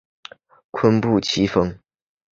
[0.71, 1.77] 坤布崎峰